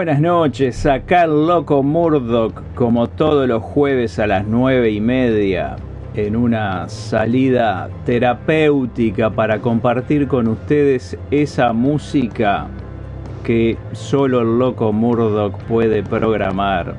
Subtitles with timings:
[0.00, 5.76] Buenas noches, acá el loco Murdoch, como todos los jueves a las nueve y media,
[6.14, 12.68] en una salida terapéutica para compartir con ustedes esa música
[13.44, 16.94] que solo el loco Murdoch puede programar.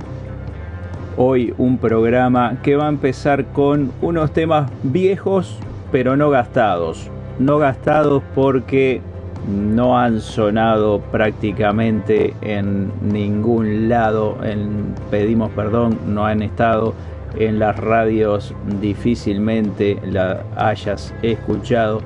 [1.18, 5.58] Hoy un programa que va a empezar con unos temas viejos
[5.92, 7.10] pero no gastados.
[7.40, 9.02] No gastados porque
[9.48, 16.94] no han sonado prácticamente en ningún lado, en, pedimos perdón, no han estado
[17.38, 22.02] en las radios, difícilmente la hayas escuchado,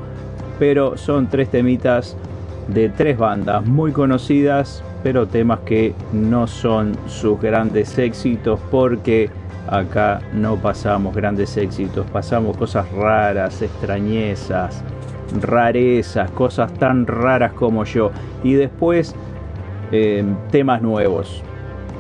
[0.60, 2.16] pero son tres temitas
[2.68, 9.30] de tres bandas muy conocidas, pero temas que no son sus grandes éxitos porque
[9.68, 14.84] acá no pasamos grandes éxitos, pasamos cosas raras, extrañezas,
[15.42, 18.12] rarezas, cosas tan raras como yo.
[18.44, 19.16] Y después
[19.92, 21.42] eh, temas nuevos,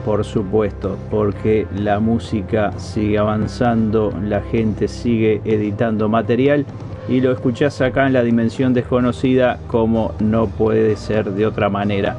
[0.04, 6.66] por supuesto, porque la música sigue avanzando, la gente sigue editando material
[7.08, 12.16] y lo escuchás acá en la dimensión desconocida como no puede ser de otra manera.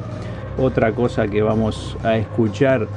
[0.57, 2.87] Otra cosa que vamos a escuchar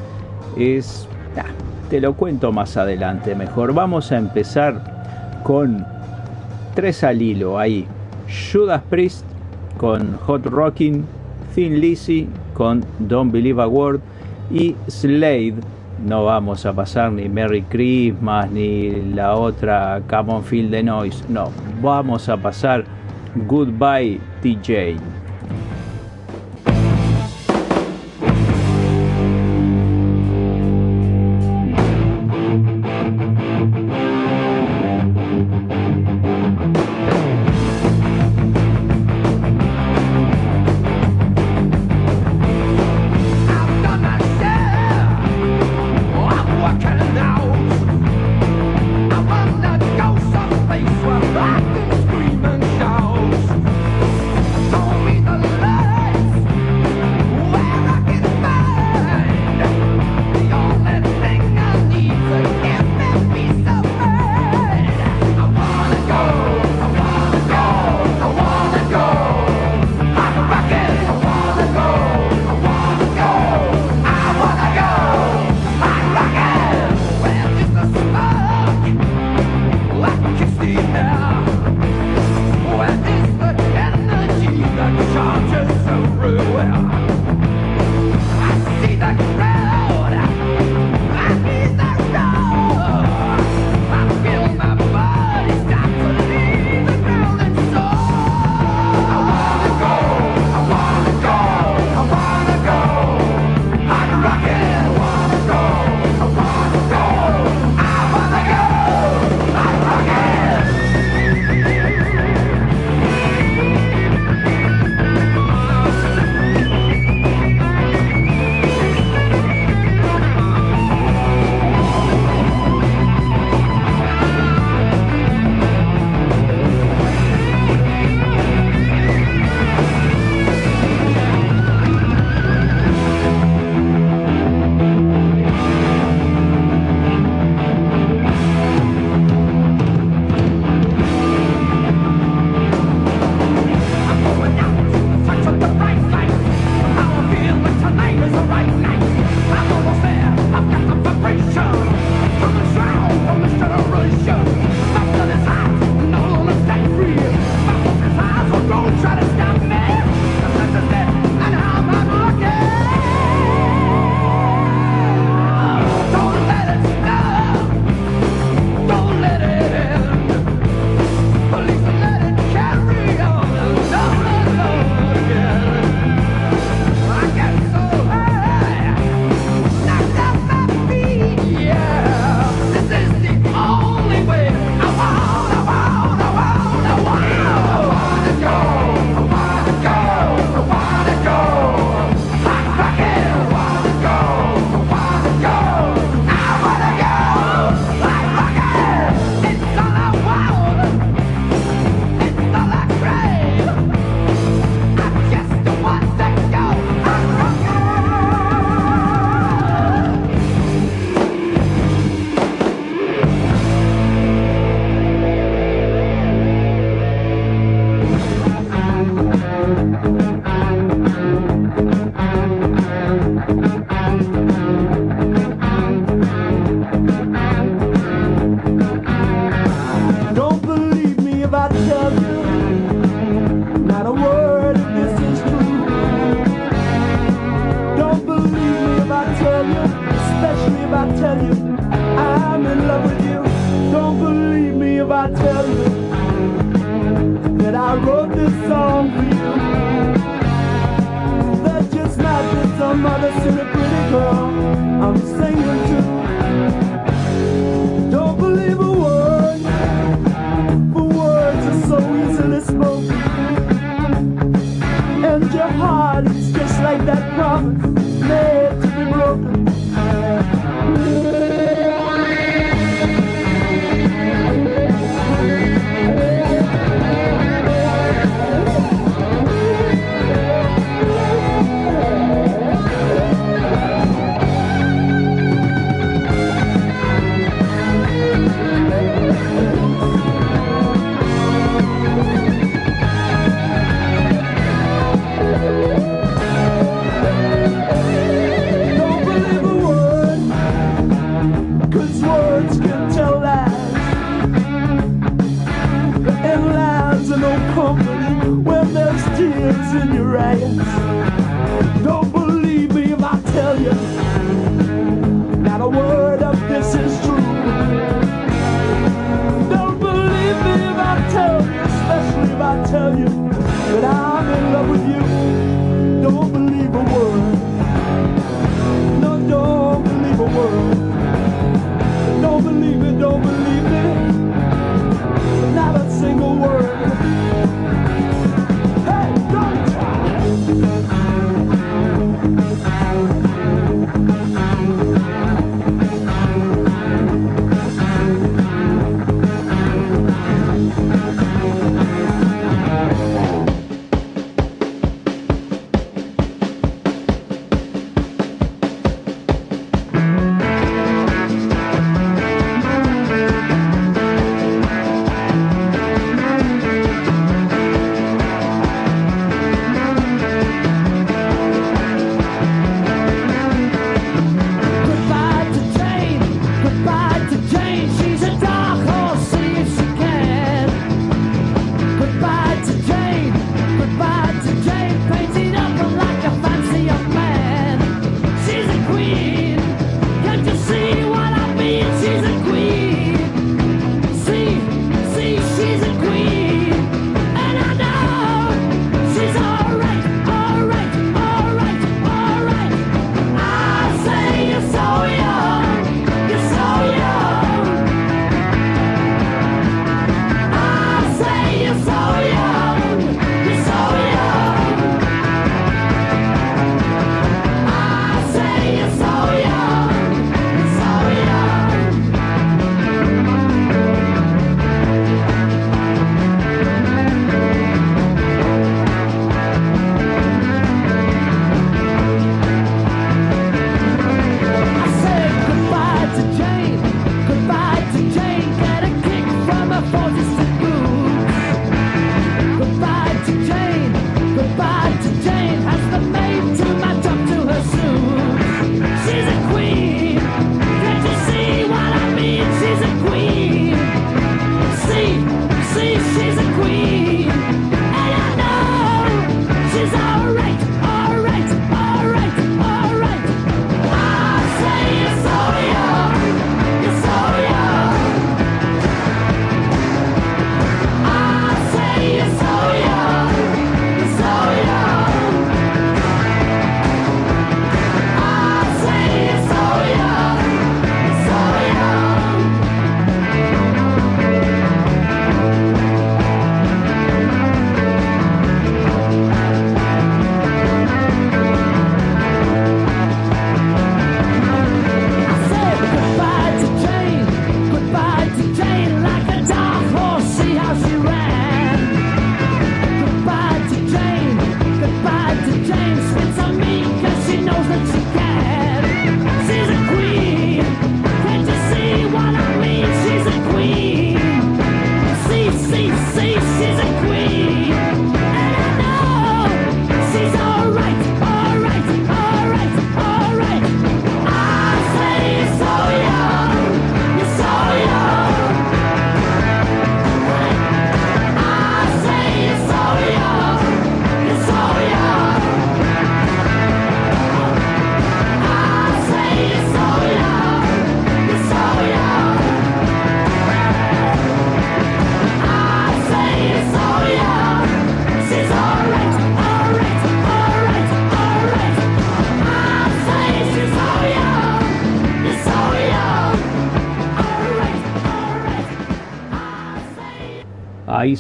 [0.57, 1.07] es...
[1.37, 1.45] Ah,
[1.91, 3.75] te lo cuento más adelante mejor.
[3.75, 5.85] Vamos a empezar con
[6.75, 7.87] tres al hilo ahí,
[8.31, 9.25] Judas Priest
[9.77, 11.05] con Hot Rocking,
[11.55, 14.01] Thin Lizzy con Don't Believe a Word
[14.51, 15.57] y Slade.
[16.07, 21.25] No vamos a pasar ni Merry Christmas ni la otra Come on Feel the Noise.
[21.29, 21.51] No,
[21.83, 22.85] vamos a pasar
[23.47, 25.20] Goodbye TJ.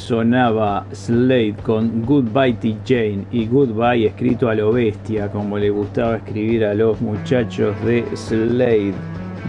[0.00, 6.16] Sonaba Slade con Goodbye to Jane y Goodbye escrito a lo bestia, como le gustaba
[6.16, 8.94] escribir a los muchachos de Slade.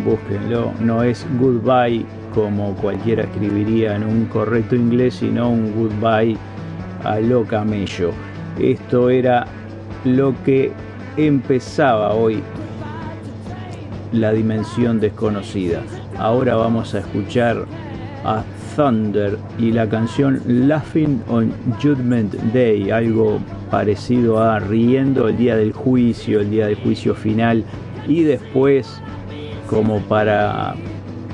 [0.06, 2.06] Búsquenlo, no es Goodbye
[2.36, 6.38] como cualquiera escribiría en un correcto inglés, sino un Goodbye
[7.06, 8.12] a lo camello.
[8.60, 9.48] Esto era
[10.04, 10.72] lo que
[11.16, 12.44] empezaba hoy
[14.12, 15.82] la dimensión desconocida.
[16.18, 17.66] Ahora vamos a escuchar
[18.26, 18.44] a
[18.76, 21.52] Thunder y la canción Laughing on
[21.82, 27.64] Judgment Day, algo parecido a Riendo el día del juicio, el día del juicio final,
[28.08, 29.02] y después,
[29.68, 30.76] como para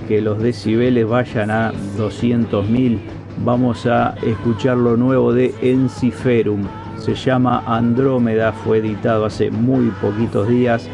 [0.08, 3.00] que los decibeles vayan a 200.000,
[3.44, 6.64] vamos a escuchar lo nuevo de Enciferum.
[6.98, 10.90] Se llama Andrómeda, fue editado hace muy poquitos días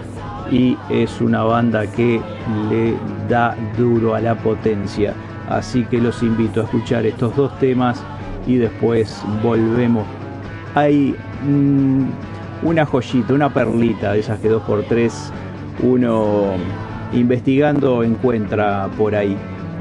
[0.52, 2.22] y es una banda que
[2.70, 2.96] le
[3.30, 5.14] da duro a la potencia.
[5.50, 8.02] Así que los invito a escuchar estos dos temas
[8.48, 10.06] y después volvemos.
[10.76, 12.04] Hay mm,
[12.64, 15.32] una joyita, una perlita de esas que dos por tres
[15.82, 16.54] uno
[17.14, 19.38] investigando encuentra por ahí.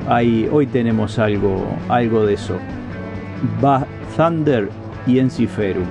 [0.08, 2.56] ahí hoy tenemos algo, algo de eso.
[3.64, 4.68] Va Thunder
[5.06, 5.86] y Enciferum.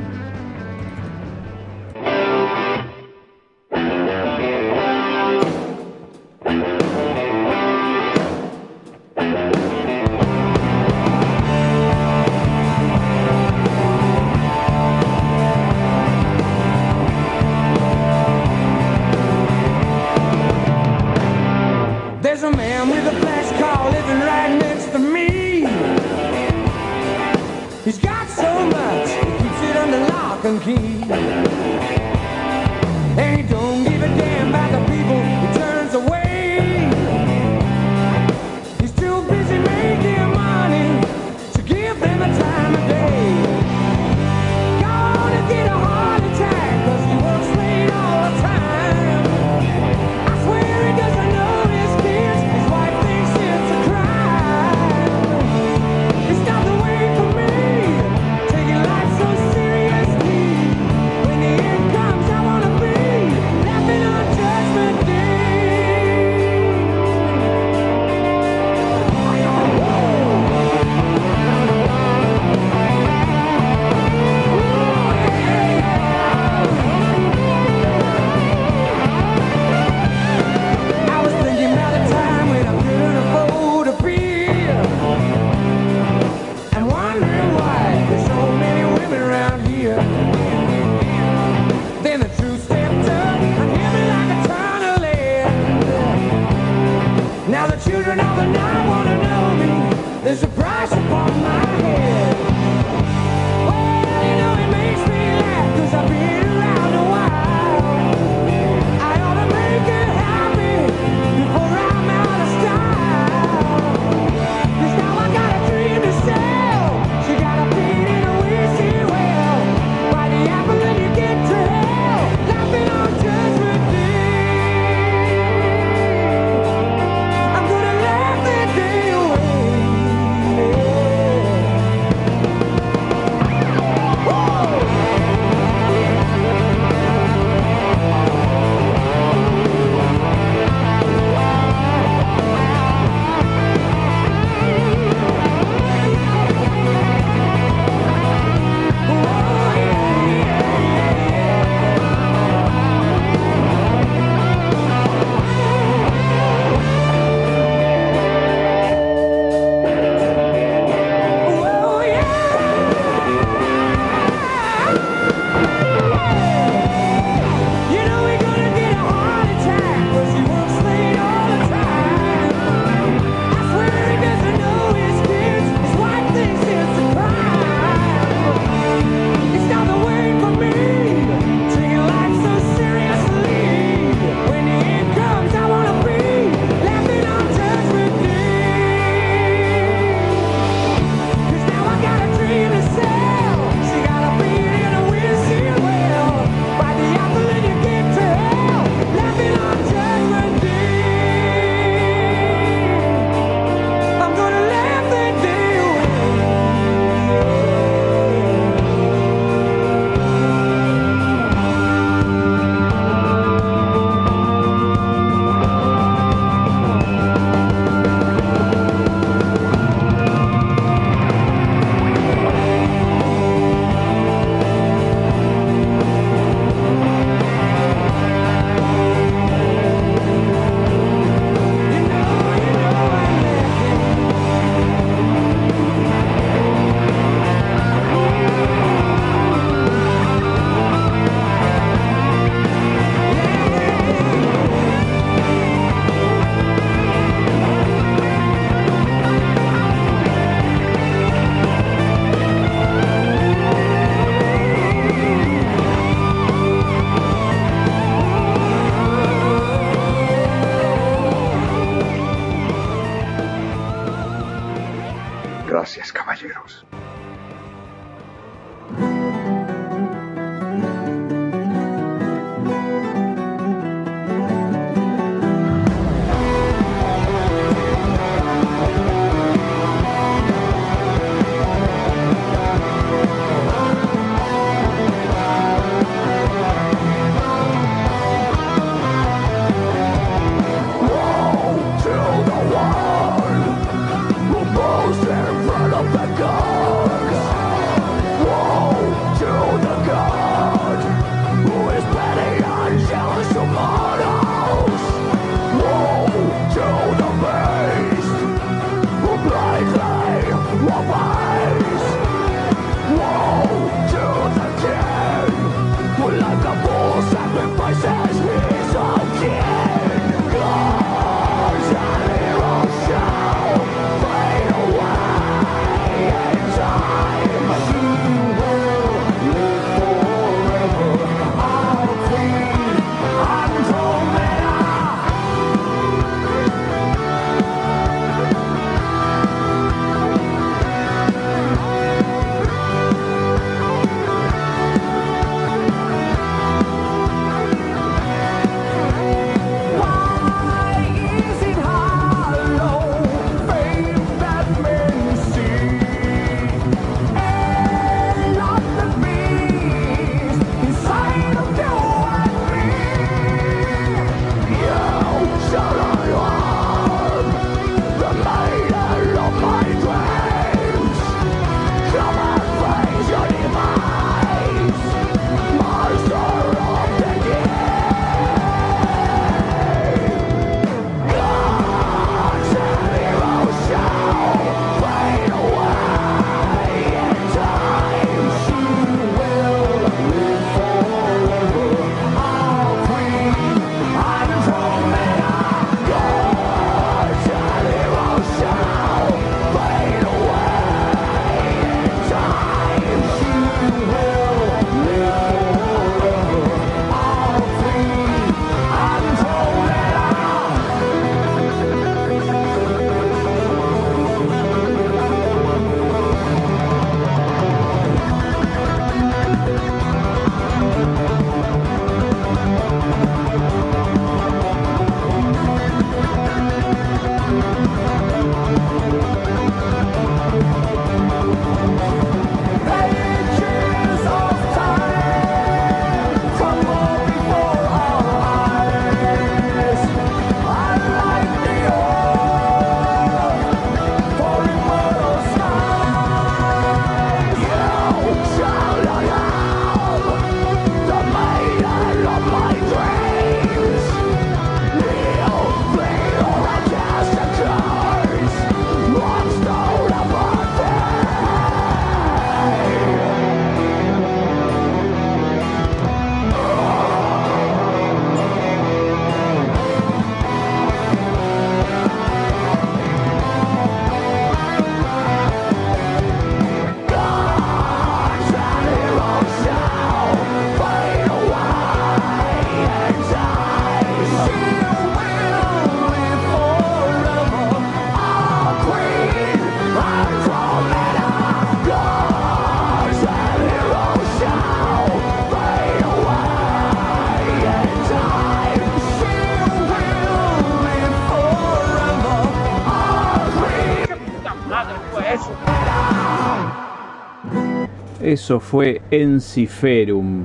[508.31, 510.43] Eso fue Enciferum.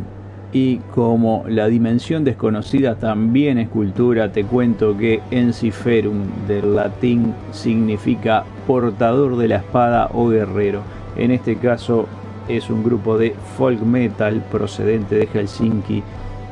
[0.53, 8.43] Y como la dimensión desconocida también es cultura, te cuento que Enciferum del latín significa
[8.67, 10.81] portador de la espada o guerrero.
[11.17, 12.09] En este caso
[12.49, 16.03] es un grupo de folk metal procedente de Helsinki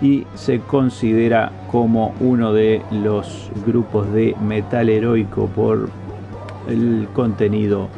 [0.00, 5.90] y se considera como uno de los grupos de metal heroico por
[6.68, 7.88] el contenido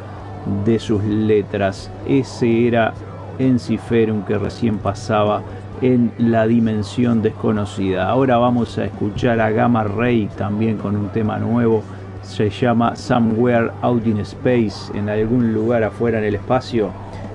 [0.65, 1.91] de sus letras.
[2.07, 2.95] Ese era
[3.39, 5.41] Enciferum que recién pasaba
[5.81, 8.09] en la dimensión desconocida.
[8.09, 11.83] Ahora vamos a escuchar a Gamma Ray también con un tema nuevo.
[12.23, 16.89] Se llama Somewhere Out in Space, en algún lugar afuera en el espacio.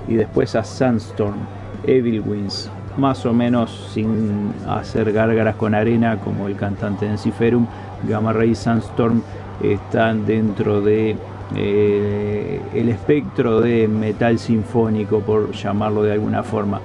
[0.07, 1.37] Y después a Sandstorm,
[1.85, 7.65] Evil Winds, más o menos sin hacer gárgaras con arena como el cantante de Enciferum.
[8.07, 9.21] Gamma Ray y Sandstorm
[9.63, 11.15] están dentro de
[11.55, 16.81] eh, el espectro de metal sinfónico, por llamarlo de alguna forma.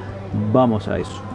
[0.52, 1.27] Vamos a eso.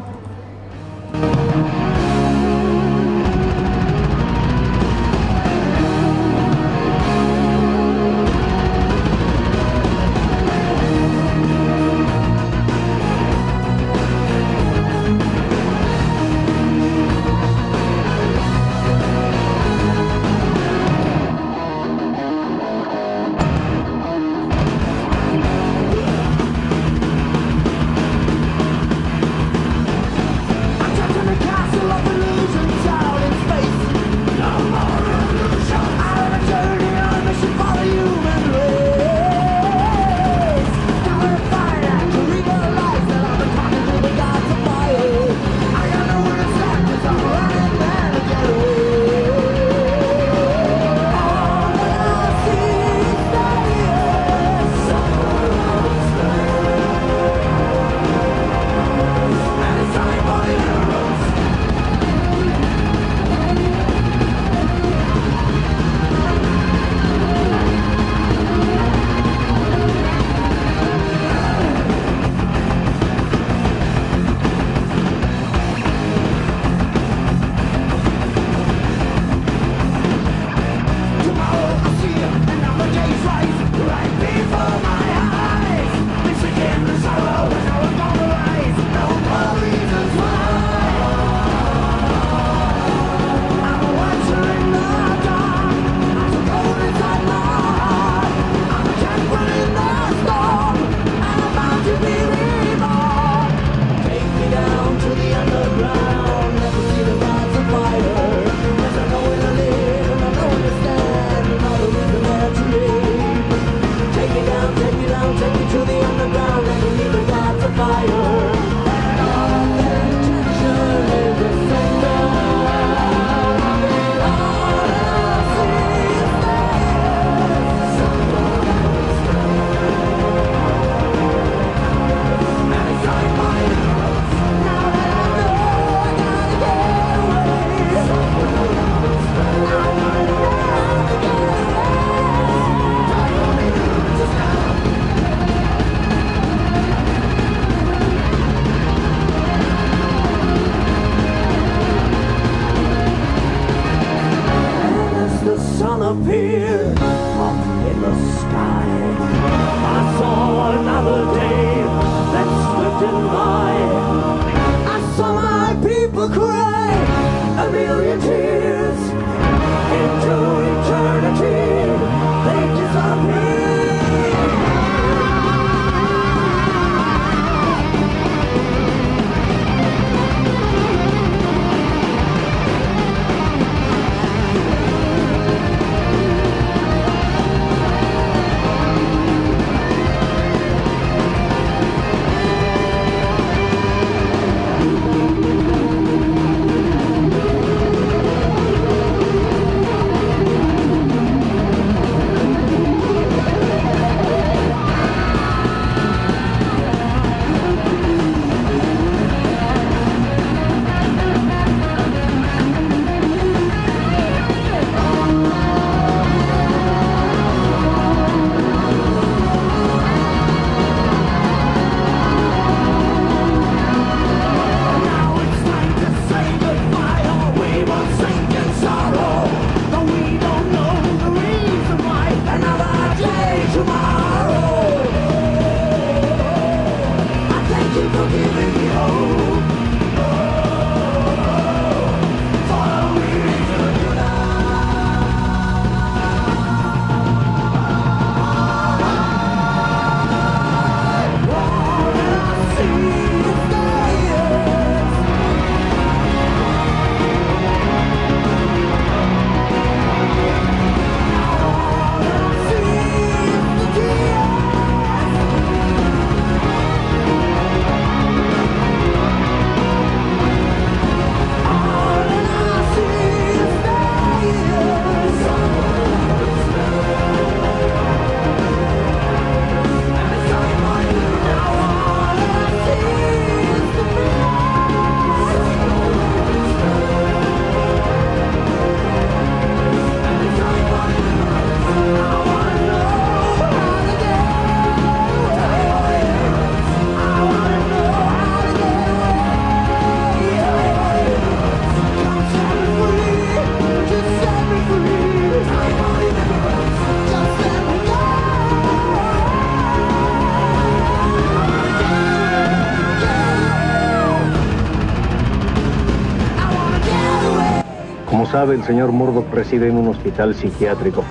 [318.71, 321.23] El señor Murdoch reside en un hospital psiquiátrico.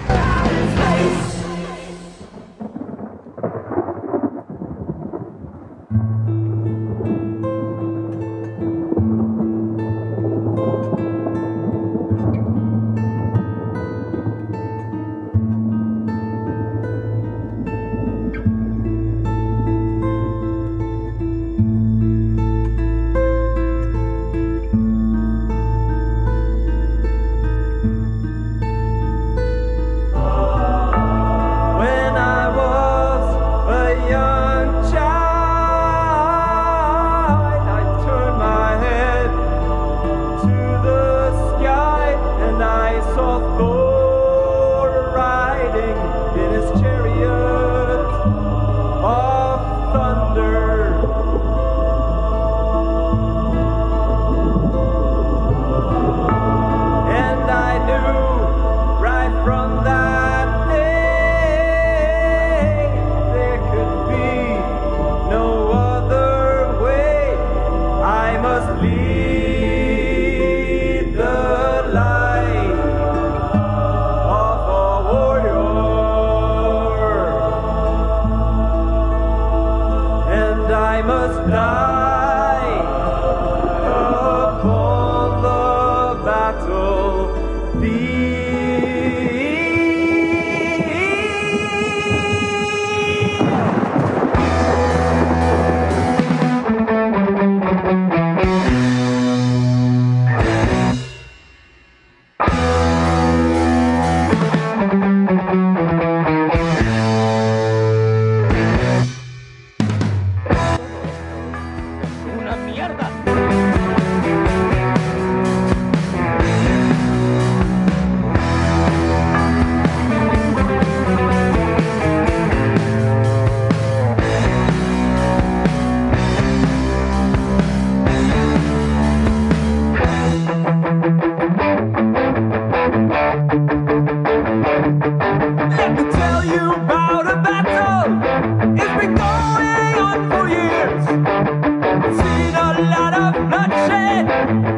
[144.12, 144.71] Yeah.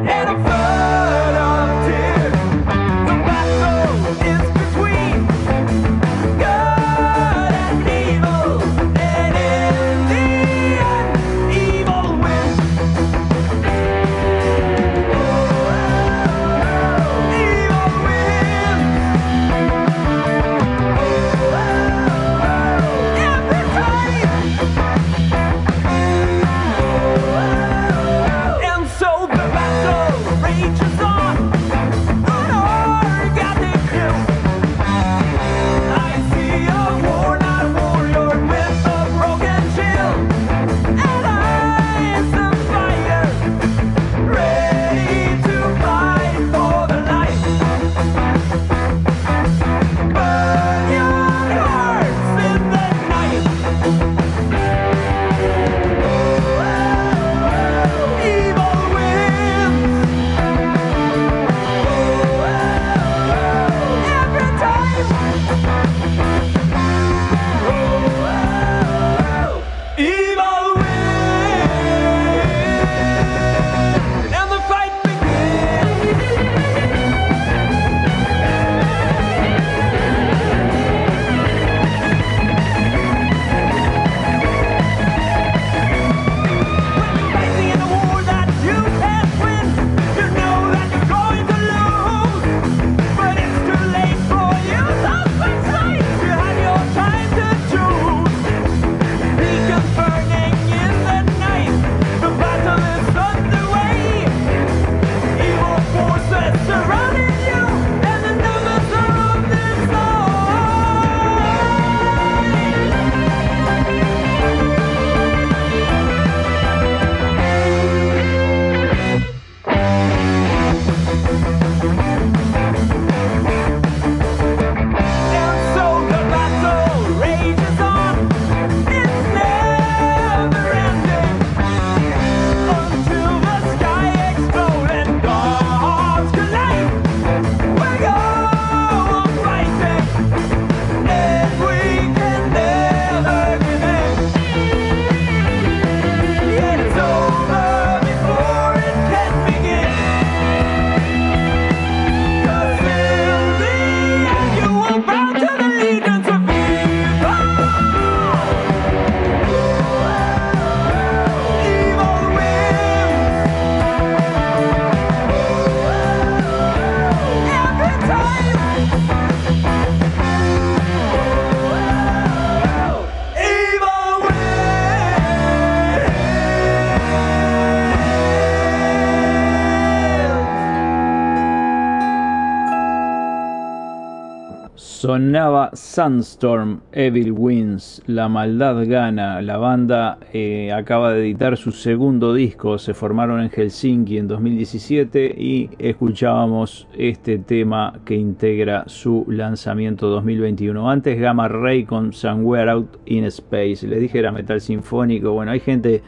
[185.15, 189.41] Sonaba Sunstorm, Evil Wins, La Maldad Gana.
[189.41, 195.33] La banda eh, acaba de editar su segundo disco, se formaron en Helsinki en 2017
[195.37, 200.91] y escuchábamos este tema que integra su lanzamiento 2021.
[200.91, 203.87] Antes Gamma Ray con Somewhere Out in Space.
[203.87, 205.31] Les dije era metal sinfónico.
[205.31, 206.03] Bueno, hay gente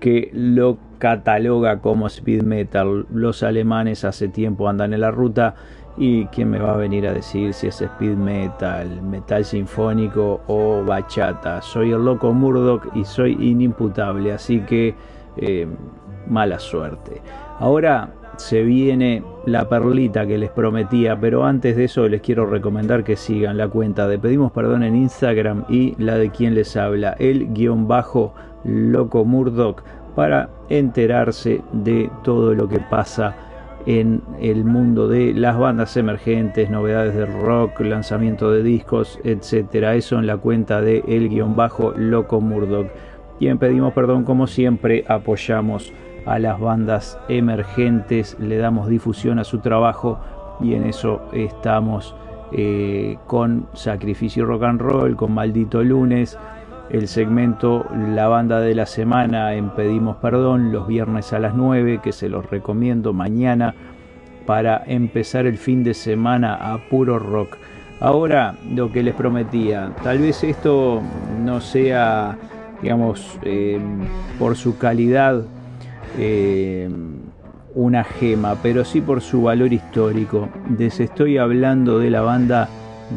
[0.00, 3.04] que lo cataloga como speed metal.
[3.12, 5.54] Los alemanes hace tiempo andan en la ruta
[5.98, 10.84] y quién me va a venir a decir si es speed metal, metal sinfónico o
[10.84, 11.60] bachata.
[11.60, 14.94] Soy el loco Murdoch y soy inimputable, así que
[15.36, 15.66] eh,
[16.28, 17.20] mala suerte.
[17.58, 23.02] Ahora se viene la perlita que les prometía, pero antes de eso les quiero recomendar
[23.02, 27.16] que sigan la cuenta de Pedimos Perdón en Instagram y la de quien les habla,
[27.18, 28.32] el guion bajo
[28.62, 29.82] loco Murdoch,
[30.14, 33.34] para enterarse de todo lo que pasa
[33.86, 39.94] en el mundo de las bandas emergentes, novedades del rock, lanzamiento de discos, etcétera.
[39.94, 42.88] Eso en la cuenta de el guion bajo Loco Murdoch.
[43.38, 45.92] Quien pedimos perdón, como siempre, apoyamos
[46.26, 50.18] a las bandas emergentes, le damos difusión a su trabajo
[50.60, 52.14] y en eso estamos
[52.52, 56.38] eh, con Sacrificio Rock and Roll, con Maldito Lunes
[56.90, 62.00] el segmento La Banda de la Semana en Pedimos Perdón los viernes a las 9,
[62.02, 63.74] que se los recomiendo mañana
[64.46, 67.56] para empezar el fin de semana a puro rock.
[68.00, 71.02] Ahora lo que les prometía, tal vez esto
[71.44, 72.38] no sea,
[72.80, 73.78] digamos, eh,
[74.38, 75.42] por su calidad
[76.16, 76.88] eh,
[77.74, 80.48] una gema, pero sí por su valor histórico.
[80.78, 82.68] Les estoy hablando de la banda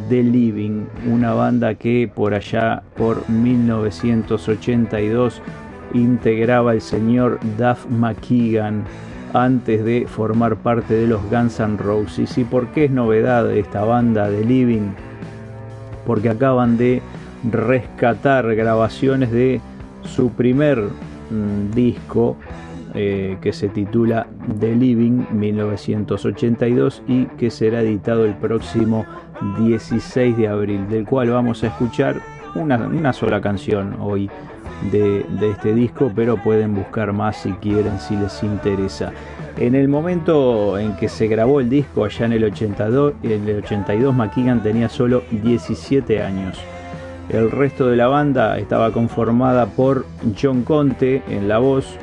[0.09, 5.41] The Living, una banda que por allá por 1982
[5.93, 8.83] integraba el señor Duff McKeegan
[9.33, 12.37] antes de formar parte de los Guns N' Roses.
[12.37, 14.91] ¿Y por qué es novedad esta banda The Living?
[16.05, 17.01] Porque acaban de
[17.49, 19.61] rescatar grabaciones de
[20.03, 22.37] su primer mm, disco
[22.93, 24.27] eh, que se titula
[24.59, 29.05] The Living 1982 y que será editado el próximo
[29.59, 32.17] 16 de abril, del cual vamos a escuchar
[32.55, 34.29] una, sola canción hoy
[34.91, 39.11] de, este disco, pero pueden buscar más si quieren, si les interesa.
[39.57, 43.57] En el momento en que se grabó el disco, allá en el 82, en el
[43.59, 46.59] 82 McKeegan tenía solo 17 años.
[47.29, 50.05] El resto de la banda estaba conformada por
[50.39, 51.97] John Conte en la voz,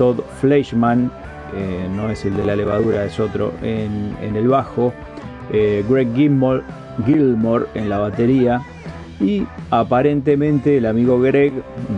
[0.00, 1.12] Todd Fleischman,
[1.54, 4.94] eh, no es el de la levadura, es otro, en, el bajo,
[5.52, 6.62] eh, Greg Gilmore,
[7.74, 8.62] en la batería
[9.20, 11.52] y aparentemente el amigo Greg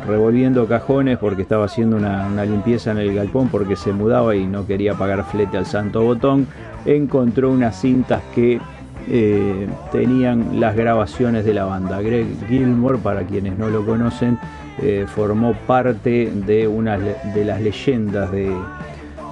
[0.05, 4.67] revolviendo cajones porque estaba haciendo una, limpieza en el galpón porque se mudaba y no
[4.67, 6.49] quería pagar flete al santo botón,
[6.85, 8.61] encontró unas cintas que
[9.09, 12.03] eh, tenían las grabaciones de la banda.
[12.03, 14.41] Greg Gilmore, para quienes no lo conocen,
[14.83, 18.53] eh, formó parte de una de las leyendas de,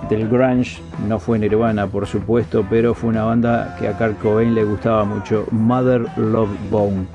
[0.08, 0.80] del grunge.
[1.08, 5.04] No fue Nirvana, por supuesto, pero fue una banda que a Kurt Cobain le gustaba
[5.04, 7.06] mucho, Mother Love Bone.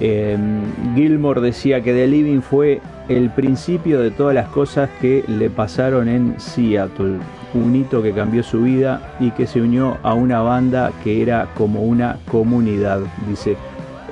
[0.00, 0.62] Em,
[0.94, 6.08] Gilmore decía que The Living fue el principio de todas las cosas que le pasaron
[6.08, 7.18] en Seattle,
[7.54, 11.48] un hito que cambió su vida y que se unió a una banda que era
[11.56, 13.00] como una comunidad.
[13.28, 13.56] Dice,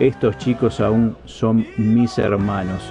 [0.00, 2.82] estos chicos aún son mis hermanos.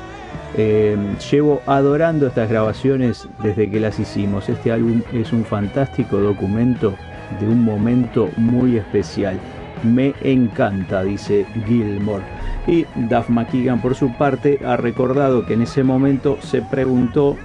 [0.55, 4.49] Em, llevo adorando estas grabaciones desde que las hicimos.
[4.49, 6.95] Este álbum es un fantástico documento
[7.39, 9.39] de un momento muy especial.
[9.83, 12.23] Me encanta, dice Gilmore.
[12.65, 17.37] Y Duff McKeegan, por su parte, ha recordado que en ese momento se preguntó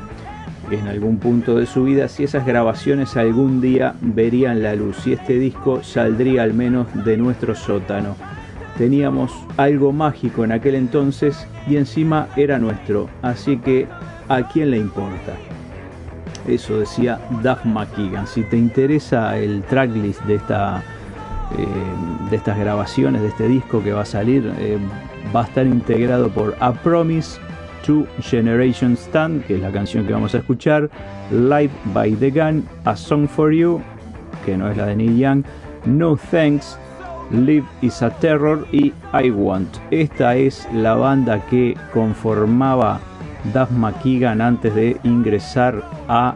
[0.71, 5.13] en algún punto de su vida si esas grabaciones algún día verían la luz, si
[5.13, 8.17] este disco saldría al menos de nuestro sótano.
[8.79, 13.87] Teníamos algo mágico en aquel entonces y encima era nuestro, así que
[14.29, 15.35] ¿a quién le importa?
[16.47, 18.27] Eso decía Duff McKeegan.
[18.27, 20.83] Si te interesa el tracklist de, esta,
[21.57, 21.67] eh,
[22.31, 24.79] de estas grabaciones, de este disco que va a salir, eh,
[25.35, 27.39] va a estar integrado por A Promise
[27.87, 30.91] to Generation Stand, que es la canción que vamos a escuchar,
[31.31, 33.81] Live by the Gun, A Song for You,
[34.45, 35.45] que no es la de Neil Young,
[35.85, 36.79] No Thanks,
[37.33, 39.79] Live is a Terror y I Want.
[39.91, 43.01] Esta es la banda que conformaba
[43.55, 46.35] Duff McKeegan antes de ingresar a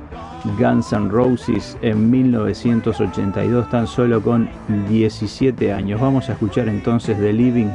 [0.59, 4.49] Guns N' Roses en 1982, tan solo con
[4.89, 6.01] 17 años.
[6.01, 7.71] Vamos a escuchar entonces The Living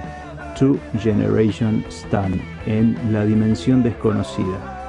[0.57, 4.81] Two Generation Stand en la dimensión desconocida.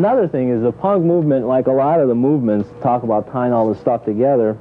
[0.00, 3.52] Another thing is the punk movement, like a lot of the movements, talk about tying
[3.52, 4.56] all this stuff together,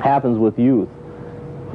[0.00, 0.88] happens with youth.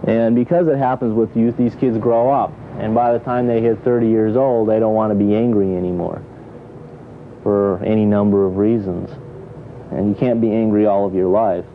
[0.08, 2.52] And because it happens with youth, these kids grow up.
[2.80, 5.76] And by the time they hit 30 years old, they don't want to be angry
[5.76, 6.24] anymore
[7.44, 9.12] for any number of reasons.
[9.92, 11.66] And you can't be angry all of your life.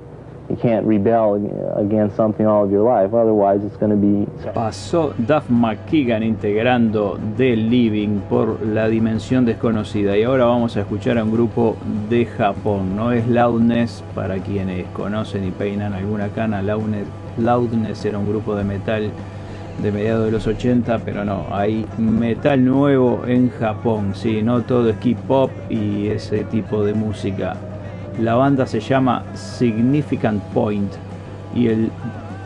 [0.49, 1.35] You can't rebel
[1.77, 4.27] against something all of your life, otherwise it's going be...
[4.53, 10.17] Pasó Duff McKagan integrando The Living por la dimensión desconocida.
[10.17, 11.77] Y ahora vamos a escuchar a un grupo
[12.09, 18.19] de Japón, no es Loudness, para quienes conocen y peinan alguna cana, Loudness, Loudness era
[18.19, 19.11] un grupo de metal
[19.83, 24.91] de mediados de los 80, pero no, hay metal nuevo en Japón, sí, no todo
[24.91, 27.57] es K-pop y ese tipo de música.
[28.21, 30.91] La banda se llama Significant Point
[31.55, 31.91] y el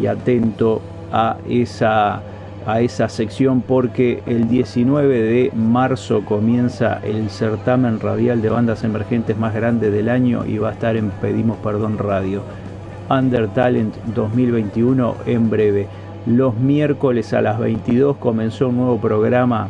[0.00, 0.80] y atento
[1.10, 2.22] a esa,
[2.64, 9.36] a esa sección porque el 19 de marzo comienza el certamen radial de bandas emergentes
[9.36, 12.42] más grande del año y va a estar en Pedimos Perdón Radio.
[13.10, 15.88] Under Talent 2021 en breve.
[16.26, 19.68] Los miércoles a las 22 comenzó un nuevo programa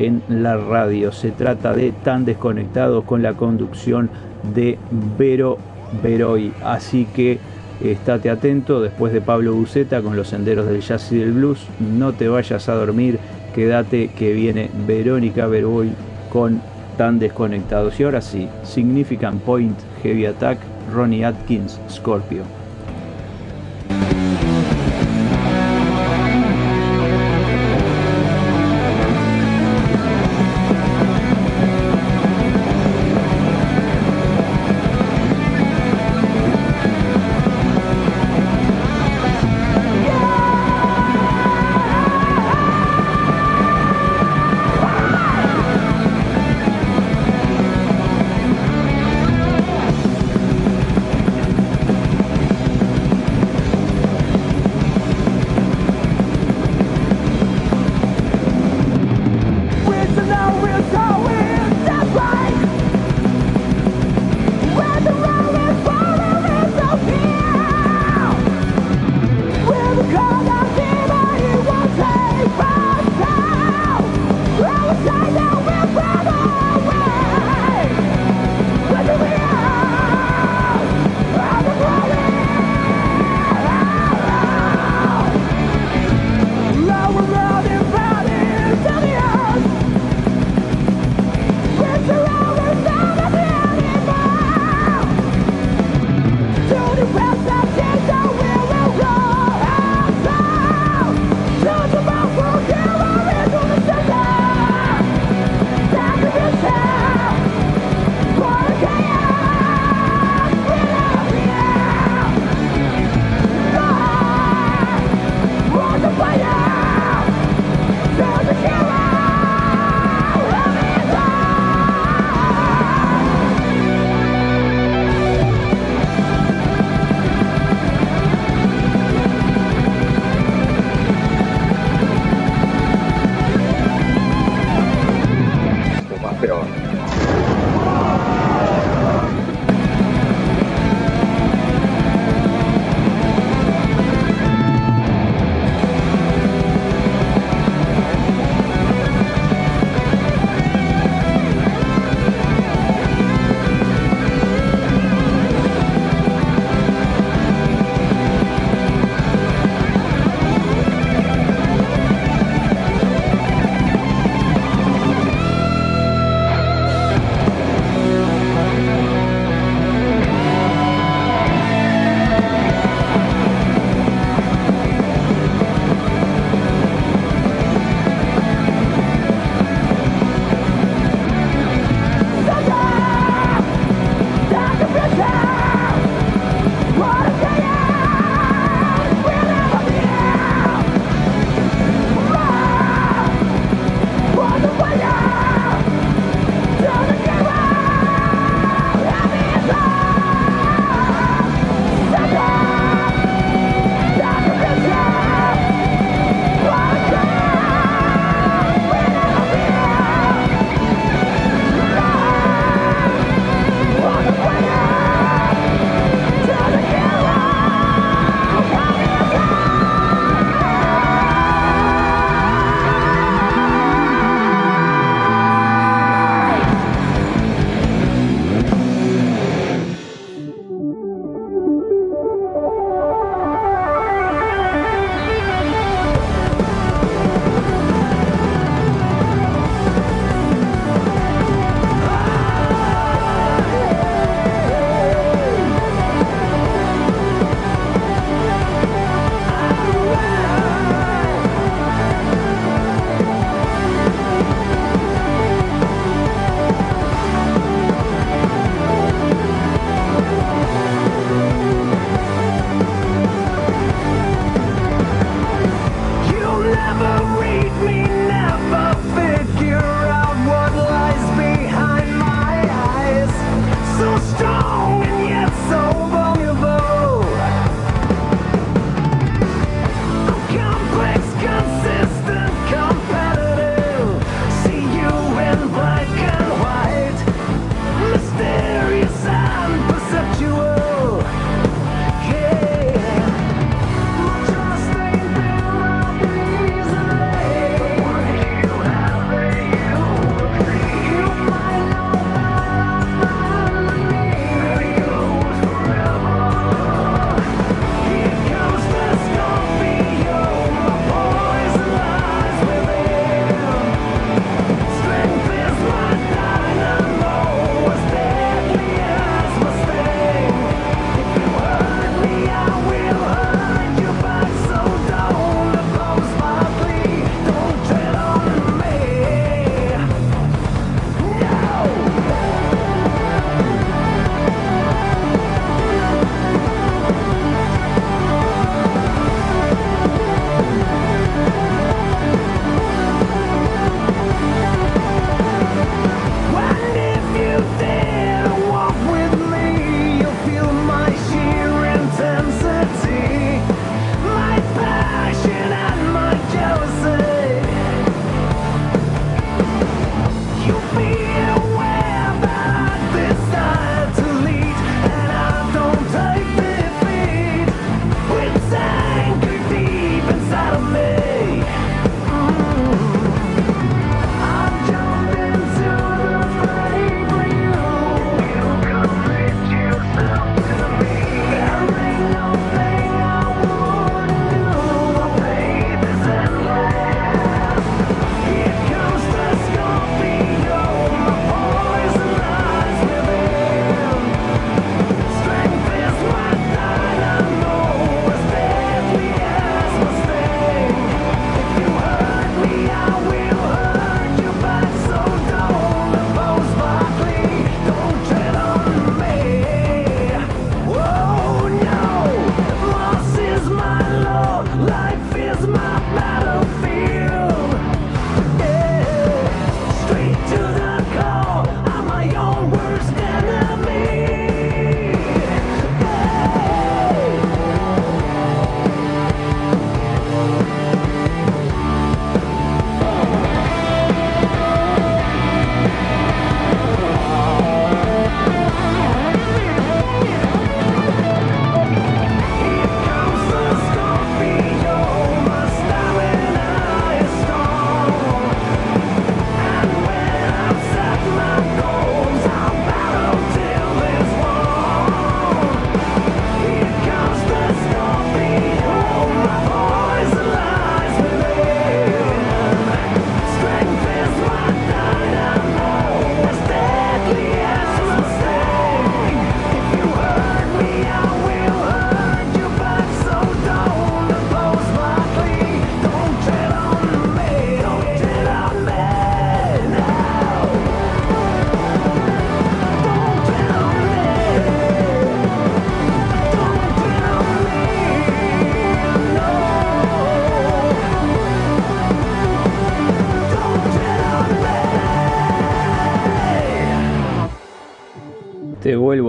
[0.00, 1.12] en la radio.
[1.12, 4.10] Se trata de Tan Desconectados con la conducción
[4.54, 4.78] de
[5.18, 5.58] Vero
[6.02, 6.52] Veroy.
[6.64, 7.38] Así que
[7.82, 11.66] estate atento después de Pablo Buceta con los senderos del jazz y del blues.
[11.78, 13.18] No te vayas a dormir,
[13.54, 15.90] quédate que viene Verónica Veroy
[16.32, 16.60] con
[16.96, 18.00] Tan Desconectados.
[18.00, 20.58] Y ahora sí, Significant Point, Heavy Attack,
[20.94, 22.59] Ronnie Atkins, Scorpio.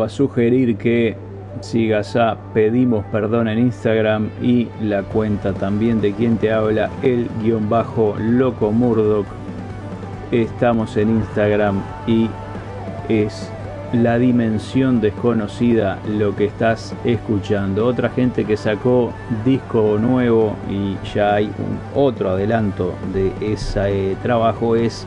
[0.03, 1.15] A sugerir que
[1.59, 7.27] sigas a Pedimos Perdón en Instagram y la cuenta también de quien te habla, el
[7.41, 9.25] guion bajo Loco Murdoch.
[10.31, 12.29] Estamos en Instagram y
[13.09, 13.51] es
[13.93, 17.85] la dimensión desconocida lo que estás escuchando.
[17.85, 19.11] Otra gente que sacó
[19.43, 25.05] disco nuevo y ya hay un otro adelanto de ese trabajo es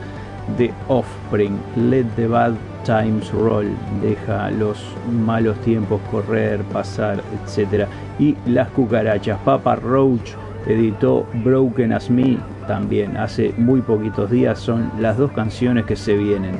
[0.57, 2.53] The Offspring, Let the Bad
[2.85, 3.69] Times Roll,
[4.01, 4.81] deja los
[5.11, 7.87] malos tiempos correr, pasar, etc.
[8.19, 10.31] Y Las Cucarachas, Papa Roach
[10.67, 16.15] editó Broken as Me también hace muy poquitos días, son las dos canciones que se
[16.15, 16.55] vienen.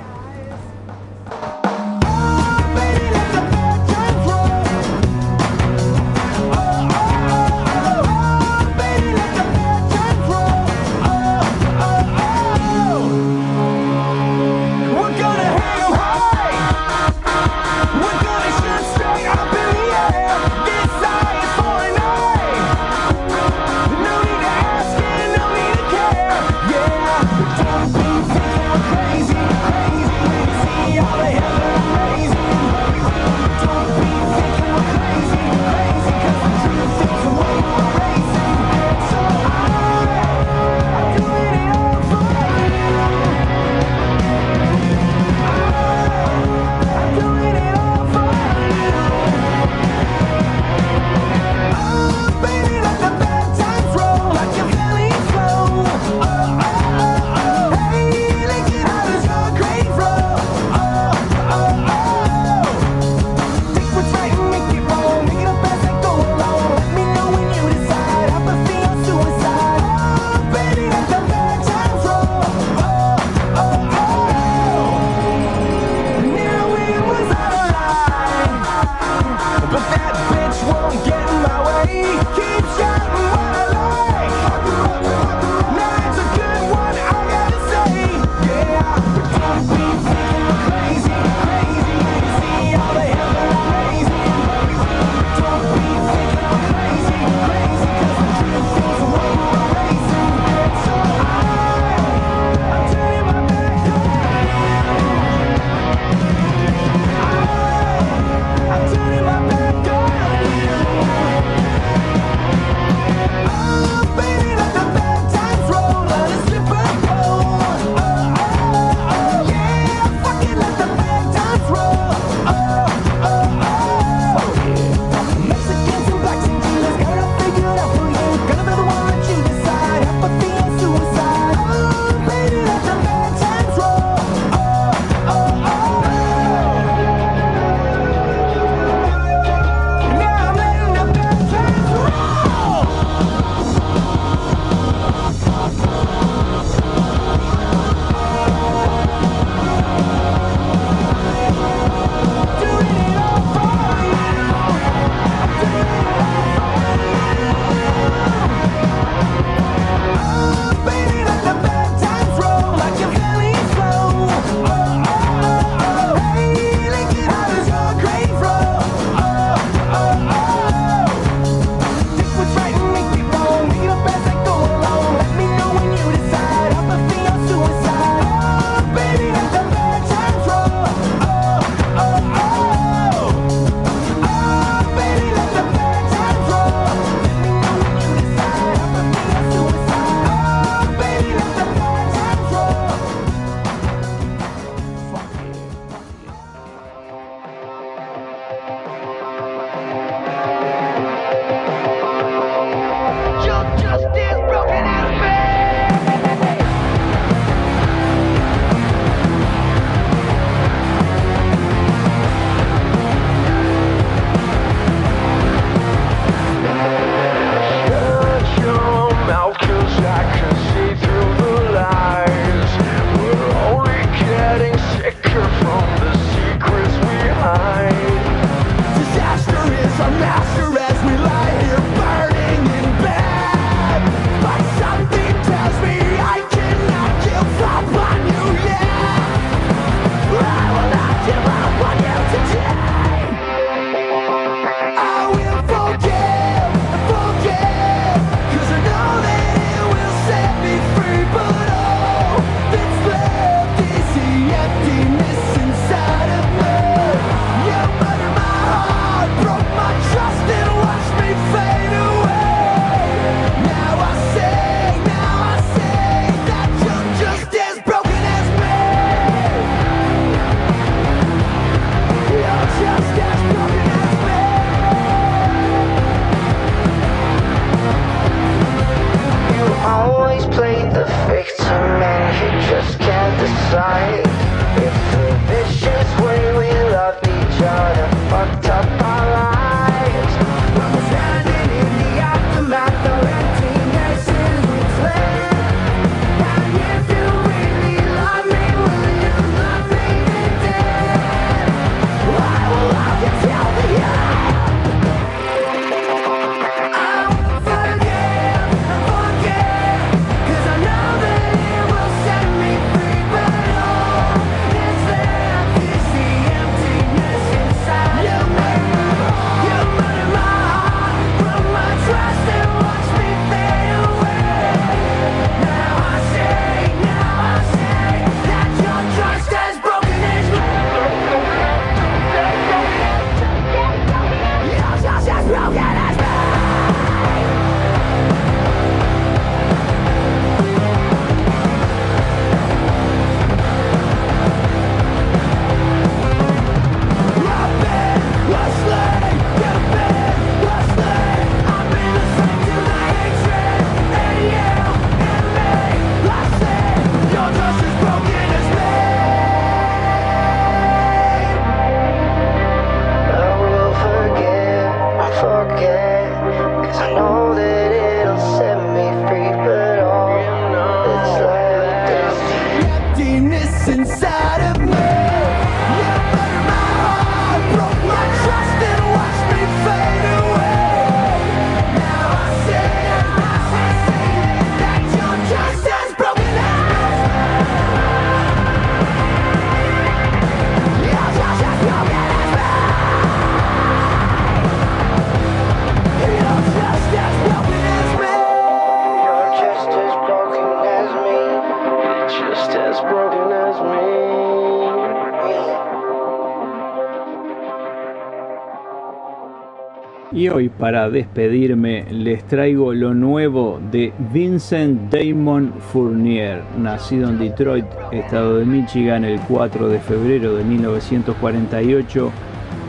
[410.45, 417.87] Y hoy para despedirme les traigo lo nuevo de Vincent Damon Fournier, nacido en Detroit,
[418.11, 422.31] estado de Michigan, el 4 de febrero de 1948,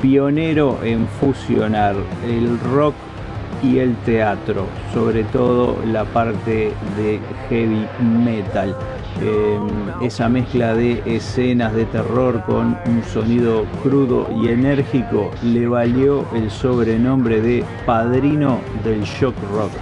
[0.03, 1.97] pionero en fusionar
[2.29, 2.95] el rock
[3.63, 7.87] y el teatro, sobre todo la parte de heavy
[8.23, 8.77] metal.
[9.23, 16.27] Em, esa mezcla de escenas de terror con un sonido crudo y enérgico le valió
[16.35, 19.73] el sobrenombre de padrino del shock rock.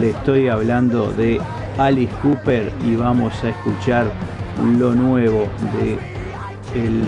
[0.00, 1.38] Le estoy hablando de
[1.76, 4.10] Alice Cooper y vamos a escuchar
[4.78, 5.98] lo nuevo de
[6.74, 7.04] el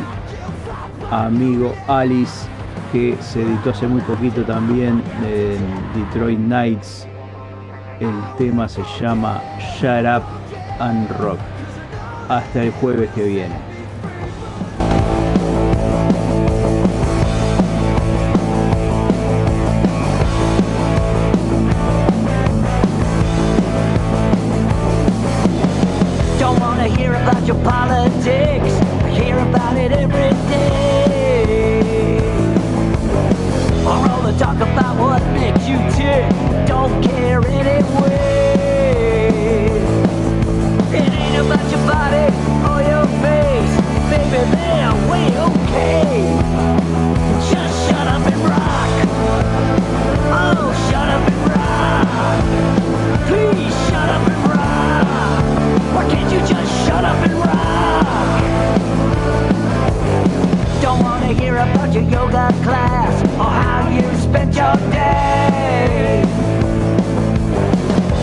[1.11, 2.47] amigo Alice
[2.93, 5.59] que se editó hace muy poquito también en
[5.99, 7.09] Detroit Nights.
[8.01, 9.41] El tema se llama
[9.81, 10.25] Shut Up
[10.79, 11.54] and Rock
[12.29, 13.55] hasta el jueves que viene.
[26.39, 28.73] Don't wanna hear about your politics.
[29.03, 32.19] I hear about it every day.
[33.85, 36.29] Or all the talk about what makes you tick.
[36.67, 37.14] Don't care
[62.03, 66.25] yoga class or how you spent your day.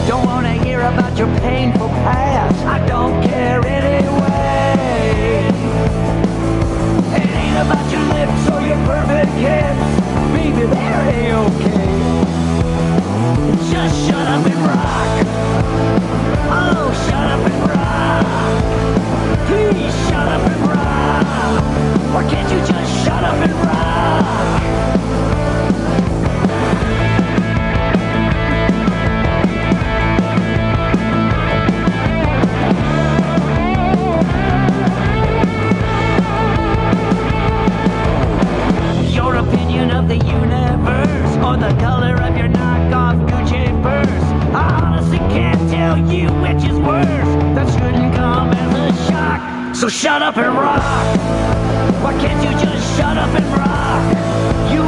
[0.08, 2.66] Don't wanna hear about your painful past.
[2.66, 5.48] I don't care anyway.
[7.16, 9.86] It ain't about your lips or your perfect hips.
[10.34, 11.92] Baby, they're okay.
[13.72, 15.28] Just shut up and rock.
[16.60, 18.26] Oh, shut up and rock.
[19.48, 22.16] Please shut up and rock.
[22.16, 22.71] Or can't you just?
[22.71, 22.71] Your your
[46.54, 47.08] which is worse.
[47.56, 49.76] That shouldn't come as a shock.
[49.76, 51.61] So shut up and rock.
[52.04, 54.02] Why can't you just shut up and rock?
[54.74, 54.82] You,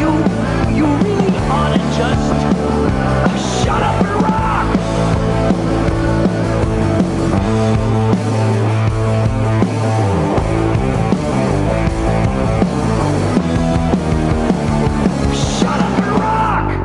[0.00, 0.08] you,
[0.74, 2.53] you really ought to just